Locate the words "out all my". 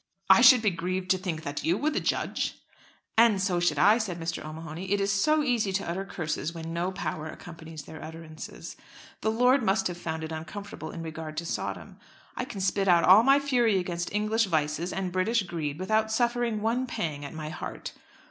12.87-13.39